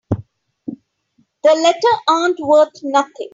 The 1.43 1.53
letter 1.53 2.25
ain't 2.25 2.39
worth 2.39 2.73
nothing. 2.81 3.29